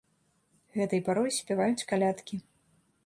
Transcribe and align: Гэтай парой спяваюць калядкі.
Гэтай 0.77 1.03
парой 1.09 1.31
спяваюць 1.39 1.87
калядкі. 1.93 2.35